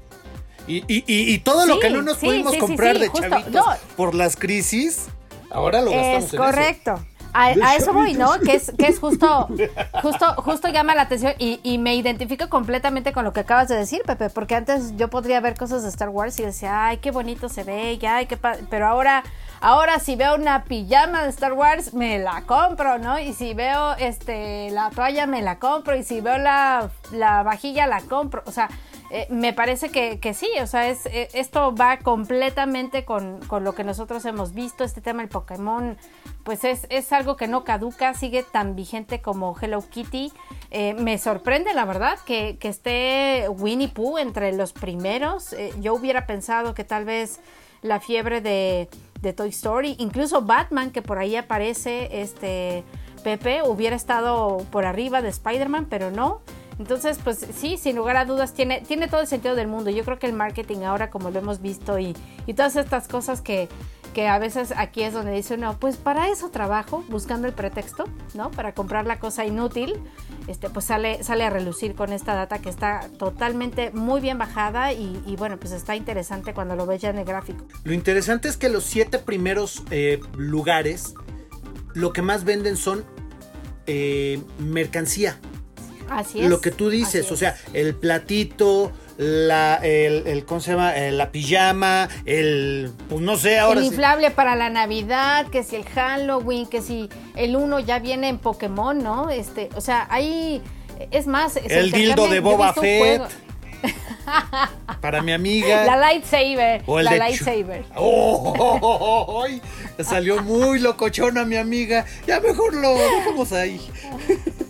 [0.67, 3.65] Y, y, y, todo lo que no nos pudimos comprar de chavitos
[3.97, 5.09] por las crisis,
[5.51, 7.05] ahora lo gastamos es correcto.
[7.35, 8.39] A, eso voy, ¿no?
[8.39, 9.49] Que es, que es justo,
[10.03, 13.75] justo, justo llama la atención y, y, me identifico completamente con lo que acabas de
[13.75, 17.11] decir, Pepe, porque antes yo podría ver cosas de Star Wars y decía, ay, qué
[17.11, 18.39] bonito se ve, ya, qué
[18.71, 19.25] pero ahora
[19.67, 23.19] Ahora si veo una pijama de Star Wars, me la compro, ¿no?
[23.19, 25.97] Y si veo este la toalla, me la compro.
[25.97, 28.43] Y si veo la, vajilla, la compro.
[28.45, 28.69] O sea,
[29.09, 33.85] eh, me parece que, sí, o sea, es, eh, esto va completamente con, lo que
[33.85, 34.85] nosotros hemos visto.
[34.85, 35.97] Este tema del Pokémon,
[36.43, 40.31] pues es, algo que no caduca, sigue tan vigente como Hello Kitty.
[40.73, 45.57] Eh, me sorprende, la verdad, que, que, esté Winnie Pooh entre los primeros.
[45.81, 47.41] yo hubiera pensado que tal vez
[47.85, 48.89] la fiebre de
[49.25, 52.85] de Toy Story, incluso Batman que por ahí aparece, este
[53.25, 56.43] Pepe hubiera estado por arriba de Spider-Man, pero no.
[56.79, 59.91] Entonces, pues sí, sin lugar a dudas, tiene, tiene todo el sentido del mundo.
[59.91, 62.15] Yo creo que el marketing ahora, como lo hemos visto, y,
[62.47, 63.69] y todas estas cosas que,
[64.15, 68.05] que a veces aquí es donde dice no, pues para eso trabajo, buscando el pretexto,
[68.33, 68.51] ¿no?
[68.51, 69.97] Para comprar la cosa inútil,
[70.47, 74.93] este, pues sale, sale a relucir con esta data que está totalmente muy bien bajada
[74.93, 77.67] y, bueno, pues está interesante cuando lo ves ya en el gráfico.
[77.83, 81.15] Lo interesante es que los siete primeros eh, lugares,
[81.93, 83.05] lo que más venden son
[83.87, 85.39] eh, mercancía.
[86.09, 86.49] Así es.
[86.49, 90.97] Lo que tú dices, o sea, el platito, la, el, ¿cómo se llama?
[90.97, 95.77] Eh, la pijama, el, pues no sé, ahora El inflable para la Navidad, que si
[95.77, 99.31] el Halloween, que si el uno ya viene en Pokémon, ¿no?
[99.31, 100.63] Este, o sea, ahí,
[101.11, 101.57] es más...
[101.57, 103.23] El dildo de Boba Fett.
[105.01, 105.85] Para mi amiga.
[105.85, 106.83] La lightsaber.
[106.87, 107.85] O el la lightsaber.
[107.97, 109.45] ¡Oh!
[110.03, 112.05] Salió muy locochona mi amiga.
[112.27, 113.81] Ya mejor lo dejamos ahí.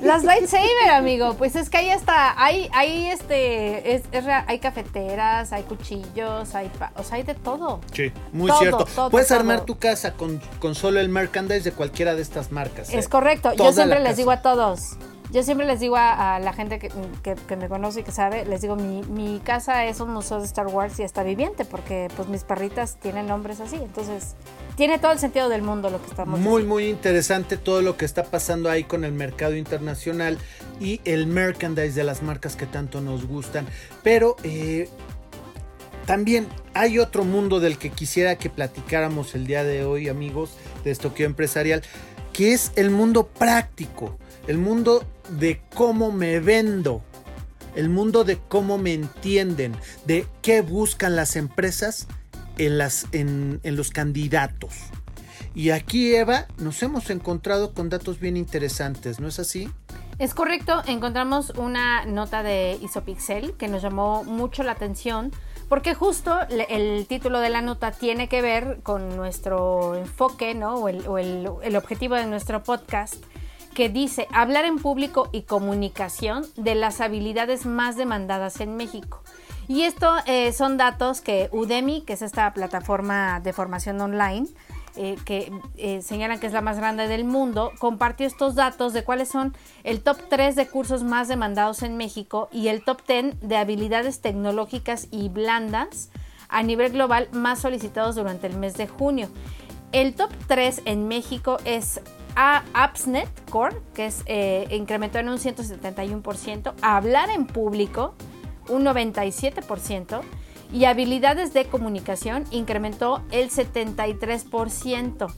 [0.03, 1.35] Las lightsaber, amigo.
[1.35, 2.35] Pues es que ahí está.
[2.43, 3.95] Hay, hay este.
[3.95, 6.71] Es, es hay cafeteras, hay cuchillos, hay.
[6.97, 7.81] o sea, hay de todo.
[7.93, 8.85] Sí, muy Todo, cierto.
[8.95, 9.39] todo, Puedes todo.
[9.39, 12.91] armar tu casa con, con solo el merchandise de cualquiera de estas marcas.
[12.93, 12.99] ¿eh?
[12.99, 13.53] Es correcto.
[13.53, 14.17] Toda Yo siempre les casa.
[14.17, 14.97] digo a todos.
[15.35, 16.91] Yo siempre les digo a, a la gente que,
[17.23, 20.39] que- que me conoce y que sabe, les digo, mi, mi casa es un museo
[20.39, 23.75] de Star Wars y está viviente, porque pues mis perritas tienen nombres así.
[23.77, 24.37] Entonces,
[24.77, 26.69] tiene todo el sentido del mundo lo que estamos Muy, diciendo.
[26.75, 30.39] muy interesante todo lo que está pasando ahí con el mercado internacional
[30.81, 33.67] y el merchandise de las marcas que tanto nos gustan.
[34.05, 34.89] Pero eh,
[36.07, 40.93] también hay otro mundo del que quisiera que platicáramos el día de hoy, amigos, de
[40.93, 41.83] Estoqueo Empresarial,
[42.33, 44.17] que es el mundo práctico,
[44.47, 47.03] el mundo de cómo me vendo,
[47.75, 49.75] el mundo de cómo me entienden,
[50.07, 52.07] de qué buscan las empresas
[52.59, 54.75] en, las, en, en los candidatos.
[55.55, 59.71] Y aquí, Eva, nos hemos encontrado con datos bien interesantes, ¿no es así?
[60.19, 65.33] Es correcto, encontramos una nota de Isopixel que nos llamó mucho la atención
[65.69, 66.37] porque justo
[66.69, 70.75] el título de la nota tiene que ver con nuestro enfoque, ¿no?
[70.75, 73.17] O el, o el- el objetivo de nuestro podcast
[73.75, 79.21] que dice hablar en público y comunicación de las habilidades más demandadas en México.
[79.67, 84.47] Y esto eh, son datos que Udemy, que es esta plataforma de formación online,
[84.97, 89.03] eh, que eh, señalan que es la más grande del mundo, compartió estos datos de
[89.03, 93.41] cuáles son el top 3 de cursos más demandados en México y el top 10
[93.41, 96.11] de habilidades tecnológicas y blandas
[96.49, 99.29] a nivel global más solicitados durante el mes de junio.
[99.91, 102.01] El top 3 en México es
[102.37, 108.15] a AppsNet Core, que es, eh, incrementó en un 171%, hablar en público,
[108.69, 110.23] un 97%,
[110.73, 115.29] y habilidades de comunicación incrementó el 73%.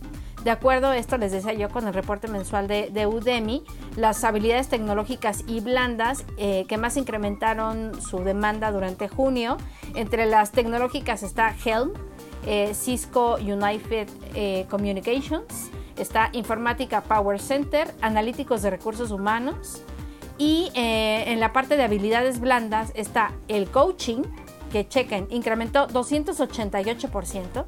[0.44, 3.64] De acuerdo a esto, les decía yo con el reporte mensual de, de Udemy,
[3.96, 9.56] las habilidades tecnológicas y blandas eh, que más incrementaron su demanda durante junio,
[9.96, 11.90] entre las tecnológicas está Helm,
[12.46, 14.08] eh, Cisco United
[14.68, 19.82] Communications, está Informática Power Center, Analíticos de Recursos Humanos
[20.38, 24.22] y eh, en la parte de habilidades blandas está el coaching,
[24.70, 27.64] que chequen, incrementó 288%,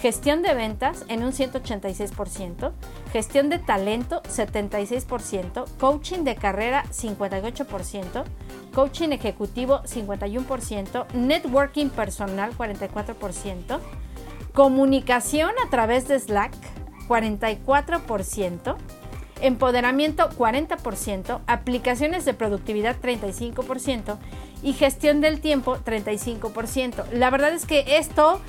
[0.00, 2.72] gestión de ventas en un 186%,
[3.12, 8.24] gestión de talento 76%, coaching de carrera 58%,
[8.74, 13.78] coaching ejecutivo 51%, networking personal 44%,
[14.52, 16.54] comunicación a través de Slack
[17.10, 18.76] 44%,
[19.40, 24.16] empoderamiento 40%, aplicaciones de productividad 35%
[24.62, 27.10] y gestión del tiempo 35%.
[27.10, 28.40] La verdad es que esto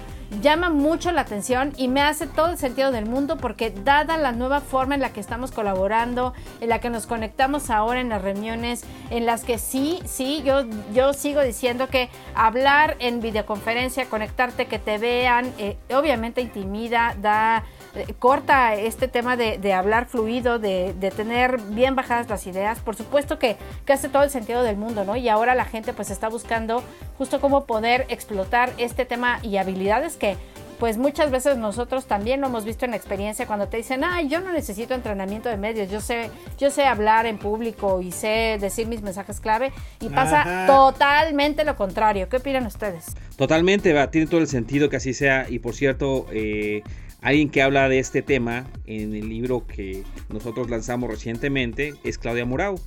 [0.41, 4.31] llama mucho la atención y me hace todo el sentido del mundo porque dada la
[4.31, 8.21] nueva forma en la que estamos colaborando, en la que nos conectamos ahora en las
[8.21, 14.67] reuniones, en las que sí, sí, yo, yo sigo diciendo que hablar en videoconferencia, conectarte,
[14.67, 20.59] que te vean, eh, obviamente intimida, da eh, corta este tema de, de hablar fluido,
[20.59, 22.79] de, de tener bien bajadas las ideas.
[22.79, 25.15] Por supuesto que, que hace todo el sentido del mundo, ¿no?
[25.15, 26.83] Y ahora la gente pues está buscando
[27.17, 30.37] justo cómo poder explotar este tema y habilidades que
[30.79, 34.27] pues muchas veces nosotros también lo hemos visto en la experiencia cuando te dicen, ay,
[34.29, 38.57] yo no necesito entrenamiento de medios, yo sé, yo sé hablar en público y sé
[38.59, 40.65] decir mis mensajes clave y pasa Ajá.
[40.65, 42.29] totalmente lo contrario.
[42.29, 43.15] ¿Qué opinan ustedes?
[43.35, 45.45] Totalmente, va, tiene todo el sentido que así sea.
[45.47, 46.81] Y por cierto, eh,
[47.21, 52.45] alguien que habla de este tema en el libro que nosotros lanzamos recientemente es Claudia
[52.45, 52.79] Murau,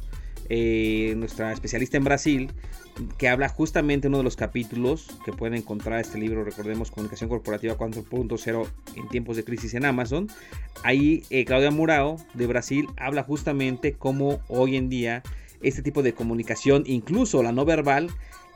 [0.48, 2.50] eh, nuestra especialista en Brasil,
[3.16, 7.30] que habla justamente en uno de los capítulos que pueden encontrar este libro, recordemos, Comunicación
[7.30, 8.66] Corporativa 4.0
[8.96, 10.28] en tiempos de crisis en Amazon.
[10.82, 15.22] Ahí eh, Claudia Murao de Brasil habla justamente cómo hoy en día
[15.62, 18.10] este tipo de comunicación, incluso la no verbal,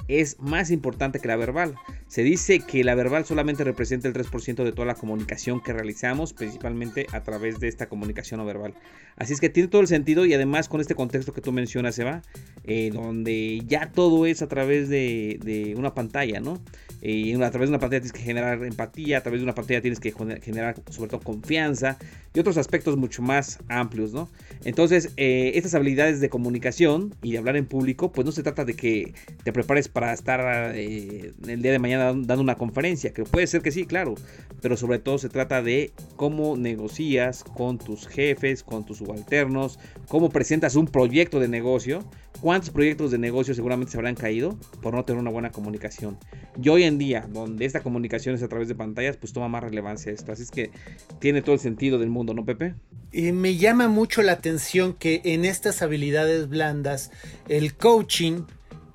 [0.08, 1.74] es más importante que la verbal.
[2.08, 6.32] Se dice que la verbal solamente representa el 3% de toda la comunicación que realizamos,
[6.32, 8.74] principalmente a través de esta comunicación no verbal.
[9.16, 11.98] Así es que tiene todo el sentido y además con este contexto que tú mencionas,
[11.98, 12.22] Eva,
[12.64, 16.58] eh, donde ya todo es a través de, una pantalla, ¿no?
[17.02, 19.80] Eh, a través de una pantalla tienes que generar empatía, a través de una pantalla
[19.80, 21.98] tienes que gener- generar sobre todo confianza
[22.32, 24.30] y otros aspectos mucho más amplios, ¿no?
[24.64, 28.64] Entonces, eh, estas habilidades de comunicación y de hablar en público, pues no se trata
[28.64, 33.24] de que te prepares para estar eh, el día de mañana dando una conferencia, que
[33.24, 34.14] puede ser que sí, claro,
[34.60, 40.30] pero sobre todo se trata de cómo negocias con tus jefes, con tus subalternos, cómo
[40.30, 42.04] presentas un proyecto de negocio,
[42.40, 46.18] cuántos proyectos de negocio seguramente se habrán caído por no tener una buena comunicación.
[46.60, 49.62] Y hoy en día, donde esta comunicación es a través de pantallas, pues toma más
[49.62, 50.32] relevancia esto.
[50.32, 50.70] Así es que
[51.18, 52.74] tiene todo el sentido del mundo, ¿no, Pepe?
[53.12, 57.10] Y me llama mucho la atención que en estas habilidades blandas
[57.48, 58.42] el coaching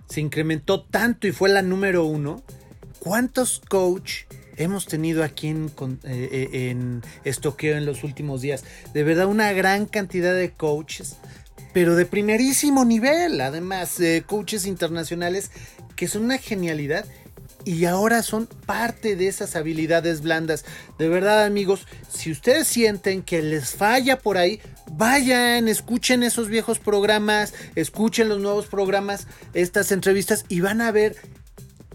[0.08, 2.44] se incrementó tanto y fue la número uno.
[3.00, 4.24] ¿Cuántos coach
[4.56, 5.72] hemos tenido aquí en,
[6.04, 8.64] eh, eh, en estoqueo en los últimos días?
[8.94, 11.18] De verdad, una gran cantidad de coaches,
[11.74, 13.42] pero de primerísimo nivel.
[13.42, 15.52] Además, eh, coaches internacionales
[15.96, 17.06] que son una genialidad
[17.66, 20.66] y ahora son parte de esas habilidades blandas.
[20.98, 24.60] De verdad, amigos, si ustedes sienten que les falla por ahí,
[24.92, 31.16] vayan, escuchen esos viejos programas, escuchen los nuevos programas, estas entrevistas y van a ver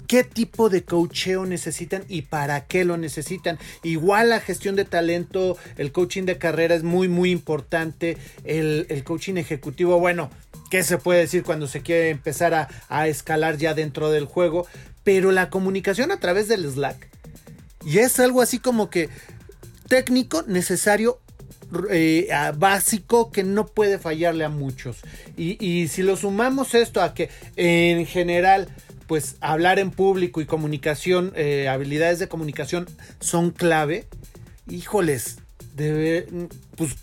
[0.09, 3.59] qué tipo de coacheo necesitan y para qué lo necesitan.
[3.85, 8.17] Igual la gestión de talento, el coaching de carrera es muy, muy importante.
[8.45, 10.31] El, coaching ejecutivo, bueno,
[10.71, 14.67] ¿qué se puede decir cuando se quiere empezar a, a escalar ya dentro del juego?
[15.09, 17.09] Pero la comunicación a través del Slack
[17.83, 19.09] y es algo así como que
[19.88, 21.18] técnico, necesario,
[21.88, 24.99] eh, básico que no puede fallarle a muchos.
[25.35, 28.68] Y, si lo sumamos esto a que en general,
[29.07, 32.87] pues hablar en público y comunicación, eh, habilidades de comunicación
[33.18, 34.09] son clave,
[34.68, 35.38] híjoles,
[36.77, 36.97] pues,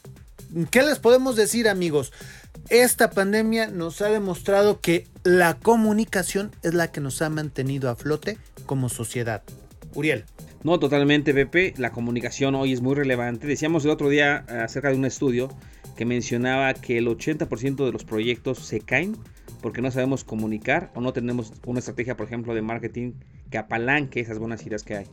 [0.69, 2.13] ¿qué les podemos decir amigos?
[2.69, 7.95] Esta pandemia nos ha demostrado que la comunicación es la que nos ha mantenido a
[7.95, 9.41] flote como sociedad.
[9.95, 10.23] Uriel.
[10.63, 11.73] No, totalmente, Pepe.
[11.77, 13.47] La comunicación hoy es muy relevante.
[13.47, 15.49] Decíamos el otro día eh, acerca de un estudio
[15.97, 19.17] que mencionaba que el 80% de los proyectos se caen
[19.63, 23.13] porque no sabemos comunicar o no tenemos una estrategia, por ejemplo, de marketing
[23.49, 25.07] que apalanque esas buenas ideas que hay.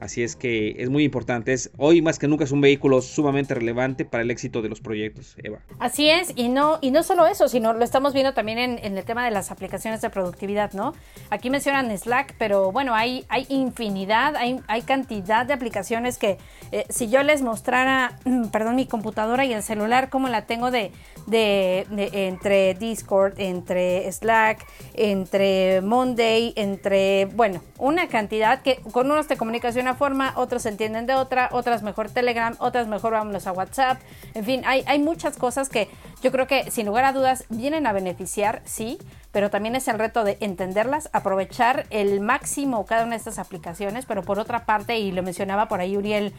[0.00, 1.52] Así es que es muy importante.
[1.52, 4.80] Es, hoy más que nunca es un vehículo sumamente relevante para el éxito de los
[4.80, 5.58] proyectos, Eva.
[5.78, 9.04] Así es, y no, y no solo eso, sino lo estamos viendo también en, el
[9.04, 10.94] tema de las aplicaciones de productividad, ¿no?
[11.30, 16.38] Aquí mencionan Slack, pero bueno, hay, hay infinidad, hay, hay cantidad de aplicaciones que
[16.72, 18.18] eh, si yo les mostrara,
[18.52, 20.92] perdón, mi computadora y el celular, como la tengo de,
[21.26, 29.36] de, entre Discord, entre Slack, entre Monday, entre, bueno, una cantidad que con unos te
[29.36, 33.46] comunicas de una forma, otros se entienden de otra, otras mejor Telegram, otras mejor vámonos
[33.46, 34.00] a WhatsApp.
[34.34, 35.88] En fin, hay, hay muchas cosas que
[36.22, 38.98] yo creo que sin lugar a dudas vienen a beneficiar, sí,
[39.36, 44.06] pero también es el reto de entenderlas, aprovechar el máximo cada una de estas aplicaciones,
[44.06, 46.32] pero por otra parte, y lo mencionaba por ahí Uriel,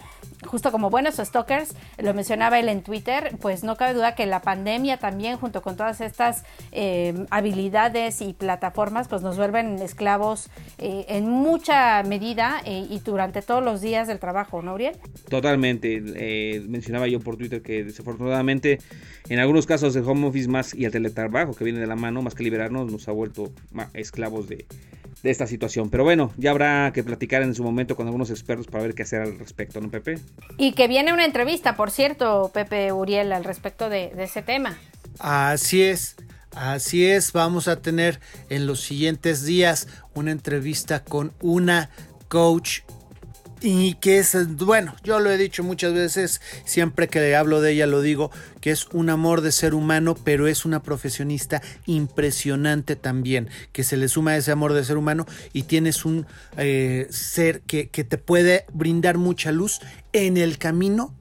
[0.47, 4.41] justo como buenos stalkers, lo mencionaba él en Twitter, pues no cabe duda que la
[4.41, 11.05] pandemia también, junto con todas estas eh, habilidades y plataformas, pues nos vuelven esclavos eh,
[11.07, 14.95] en mucha medida eh, y durante todos los días del trabajo, ¿no, Uriel?
[15.29, 16.01] Totalmente.
[16.67, 18.79] mencionaba yo por Twitter que desafortunadamente
[19.29, 22.21] en algunos casos el home office más y el teletrabajo que viene de la mano,
[22.21, 23.51] más que liberarnos, nos ha vuelto
[23.93, 24.65] esclavos de,
[25.23, 25.89] esta situación.
[25.89, 29.03] Pero bueno, ya habrá que platicar en su momento con algunos expertos para ver qué
[29.03, 30.19] hacer al respecto, ¿no, Pepe?
[30.57, 34.77] Y que viene una entrevista, por cierto, Pepe Uriel, al respecto de, de ese tema.
[35.19, 36.15] Así es.
[36.55, 38.19] Así es, vamos a tener
[38.49, 41.91] en los siguientes días una entrevista con una
[42.29, 42.79] coach
[43.61, 47.87] y que es, bueno, yo lo he dicho muchas veces, siempre que hablo de ella
[47.87, 53.49] lo digo, que es un amor de ser humano, pero es una profesionista impresionante también,
[53.71, 56.25] que se le suma ese amor de ser humano y tienes un
[56.57, 59.79] eh, ser que, que te puede brindar mucha luz
[60.13, 61.13] en el camino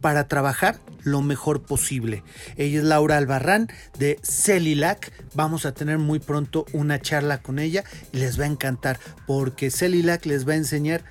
[0.00, 2.22] para trabajar lo mejor posible.
[2.56, 5.12] Ella es Laura Albarrán de Celilac.
[5.34, 9.70] Vamos a tener muy pronto una charla con ella y les va a encantar porque
[9.70, 11.04] Celilac les va a enseñar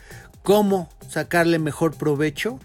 [0.43, 2.59] cómo sacarle mejor provecho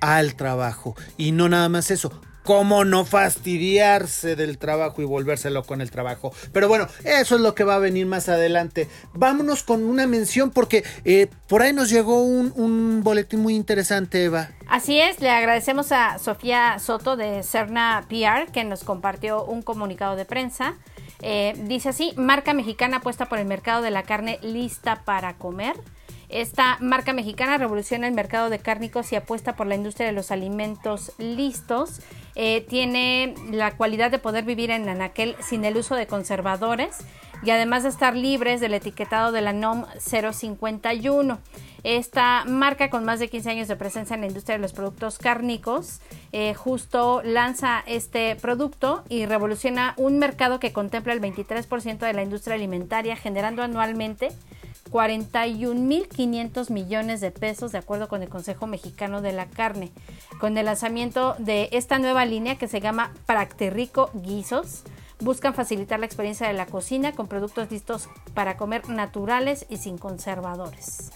[0.00, 0.96] al trabajo.
[1.16, 6.32] Y no nada más eso, cómo no fastidiarse del trabajo y volvérselo con el trabajo.
[6.50, 8.88] Pero bueno, eso es lo que va a venir más adelante.
[9.12, 14.24] Vámonos con una mención porque eh, por ahí nos llegó un, un, boletín muy interesante,
[14.24, 14.48] Eva.
[14.66, 20.16] Así es, le agradecemos a Sofía Soto de Cerna PR que nos compartió un comunicado
[20.16, 20.74] de prensa.
[21.20, 25.76] Eh, dice así, marca mexicana apuesta por el mercado de la carne lista para comer.
[26.28, 30.30] Esta marca mexicana revoluciona el mercado de cárnicos y apuesta por la industria de los
[30.30, 32.00] alimentos listos.
[32.34, 36.98] Eh, tiene la cualidad de poder vivir en Anaquel sin el uso de conservadores.
[37.40, 41.38] y además de estar libres del etiquetado de la NOM 051.
[41.84, 45.18] Esta marca con más de 15 años de presencia en la industria de los productos
[45.18, 46.00] cárnicos
[46.32, 52.22] eh, justo lanza este producto y revoluciona un mercado que contempla el 23% de la
[52.22, 54.30] industria alimentaria generando anualmente
[54.90, 59.90] 41.500 millones de pesos, de acuerdo con el Consejo Mexicano de la Carne,
[60.40, 64.84] con el lanzamiento de esta nueva línea que se llama Practerico Guisos.
[65.20, 69.98] Buscan facilitar la experiencia de la cocina con productos listos para comer naturales y sin
[69.98, 71.10] conservadores.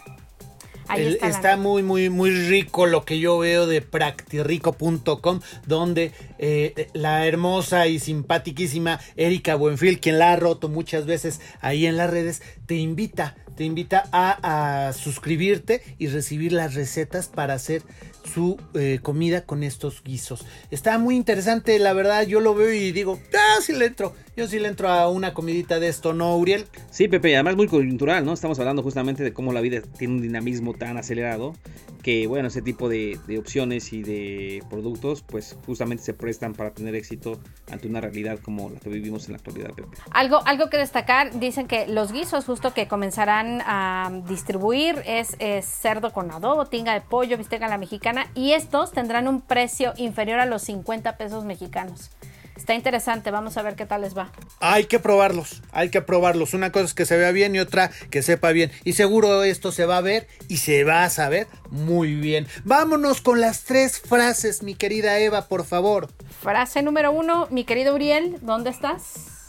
[0.97, 7.87] Está, muy, muy, muy rico lo que yo veo de practirico.com, donde eh, la hermosa
[7.87, 12.77] y simpaticísima Erika Buenfil, quien la ha roto muchas veces ahí en las redes, te
[12.77, 17.83] invita te invita a, suscribirte y recibir las recetas para hacer
[18.25, 20.45] su eh, comida con estos guisos.
[20.71, 24.15] Está muy interesante, la verdad, yo lo veo y digo, ah, sí le entro.
[24.35, 26.65] Yo sí le entro a una comidita de esto, ¿no, Uriel?
[26.91, 28.33] Sí, Pepe, además muy coyuntural, ¿no?
[28.33, 31.53] Estamos hablando justamente de cómo la vida tiene un dinamismo tan acelerado
[32.03, 36.95] que, bueno, ese tipo de, opciones y de productos, pues justamente se prestan para tener
[36.95, 39.99] éxito ante una realidad como la que vivimos en la actualidad, Pepe.
[40.13, 45.67] Algo, algo que destacar, dicen que los guisos justo que comenzarán a distribuir es, es
[45.67, 49.93] cerdo con adobo, tinga de pollo, bistec a la mexicana y estos tendrán un precio
[49.99, 52.11] inferior a los 50 pesos mexicanos.
[52.63, 54.31] Está interesante, vamos a ver qué tal les va.
[54.61, 56.55] Hay que probarlos, hay que probarlos.
[56.55, 58.71] Una cosa es que se vea bien y otra que sepa bien.
[58.85, 62.47] Y seguro esto se va a ver y se va a saber muy bien.
[62.63, 66.09] Vámonos con las tres frases, mi querida Eva, por favor.
[66.41, 69.49] Frase número uno, mi querido Uriel, ¿dónde estás?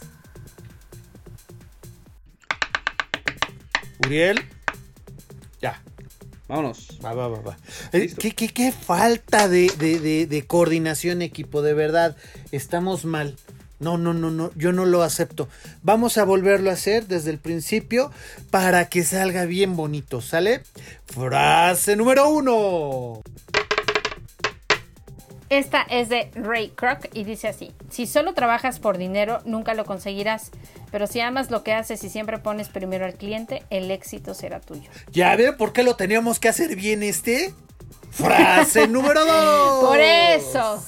[4.04, 4.44] Uriel.
[5.62, 5.80] Ya.
[6.54, 6.86] Vámonos.
[7.04, 7.56] Va, va, va,
[7.92, 11.62] eh, ¿Qué, falta de, coordinación, equipo?
[11.62, 12.16] De verdad,
[12.52, 13.34] estamos mal.
[13.80, 15.48] No, no, no, no, yo no lo acepto.
[15.82, 18.12] Vamos a volverlo a hacer desde el principio
[18.52, 20.62] para que salga bien bonito, ¿sale?
[21.06, 23.20] Frase número uno.
[25.48, 29.84] Esta es de Ray Kroc y dice así, si solo trabajas por dinero, nunca lo
[29.84, 30.52] conseguirás,
[30.94, 34.60] pero si amas lo que haces y siempre pones primero al cliente, el éxito será
[34.60, 34.88] tuyo.
[35.10, 37.52] ¿Ya ver por qué lo teníamos que hacer bien este?
[38.12, 39.86] Frase número dos.
[39.86, 40.84] Por eso.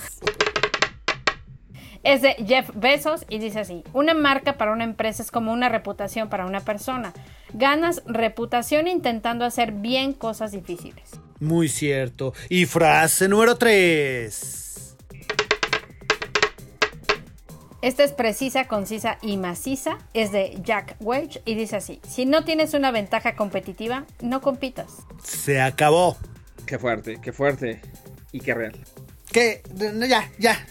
[2.05, 5.69] Es de Jeff Bezos y dice así, una marca para una empresa es como una
[5.69, 7.13] reputación para una persona.
[7.53, 11.19] Ganas reputación intentando hacer bien cosas difíciles.
[11.41, 12.33] Muy cierto.
[12.49, 14.66] Y frase número 3.
[17.83, 19.99] Esta es precisa, concisa y maciza.
[20.15, 24.87] Es de Jack Welch y dice así: Si no tienes una ventaja competitiva, no compitas.
[25.23, 26.17] Se acabó.
[26.67, 27.81] Qué fuerte, qué fuerte
[28.33, 28.77] y qué real.
[29.31, 29.63] Que
[30.09, 30.67] ya, ya.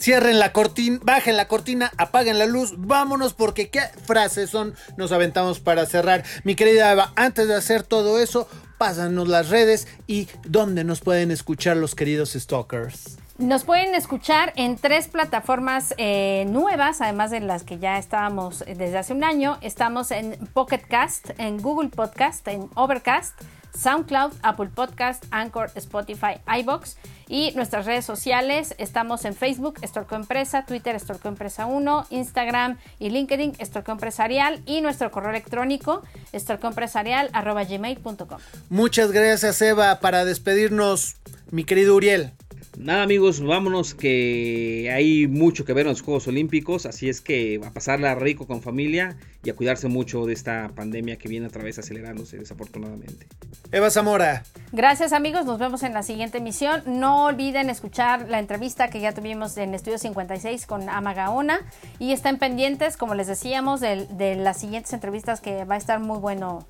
[0.00, 5.12] Cierren la cortina, bajen la cortina, apaguen la luz, vámonos porque qué frases son nos
[5.12, 6.24] aventamos para cerrar.
[6.42, 11.30] Mi querida Eva, antes de hacer todo eso, pásanos las redes y dónde nos pueden
[11.30, 13.18] escuchar los queridos stalkers.
[13.40, 18.98] Nos pueden escuchar en tres plataformas eh, nuevas, además de las que ya estábamos desde
[18.98, 19.56] hace un año.
[19.62, 23.40] Estamos en Pocket Cast, en Google Podcast, en Overcast
[23.74, 28.74] SoundCloud, Apple Podcast, Anchor, Spotify, iBox y nuestras redes sociales.
[28.76, 34.82] Estamos en Facebook, Estorco Empresa, Twitter, Estorco Empresa 1, Instagram y LinkedIn, Estorco Empresarial y
[34.82, 38.38] nuestro correo electrónico, estorcoempresarial.gmail.com.
[38.68, 39.98] Muchas gracias, Eva.
[40.00, 41.16] Para despedirnos,
[41.50, 42.34] mi querido Uriel.
[42.78, 47.60] Nada amigos, vámonos que hay mucho que ver en los Juegos Olímpicos, así es que
[47.64, 51.50] a pasarla rico con familia y a cuidarse mucho de esta pandemia que viene a
[51.50, 53.26] través acelerándose desafortunadamente.
[53.72, 54.44] Eva Zamora.
[54.72, 56.82] Gracias amigos, nos vemos en la siguiente emisión.
[56.86, 61.60] No olviden escuchar la entrevista que ya tuvimos en Estudio 56 con Ama Gaona
[61.98, 66.18] y estén pendientes, como les decíamos, de, las siguientes entrevistas que va a estar muy
[66.18, 66.66] bueno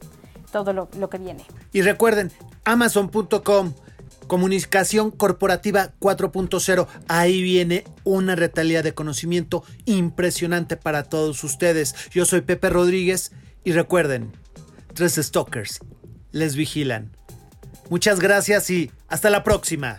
[0.51, 1.45] todo lo, lo que viene.
[1.73, 2.33] Y recuerden,
[2.65, 3.75] amazon.com
[4.31, 6.87] Comunicación Corporativa 4.0.
[7.09, 11.97] Ahí viene una retalía de conocimiento impresionante para todos ustedes.
[12.13, 13.33] Yo soy Pepe Rodríguez
[13.65, 14.31] y recuerden,
[14.95, 15.81] tres stalkers
[16.31, 17.11] les vigilan.
[17.89, 19.99] Muchas gracias y hasta la próxima.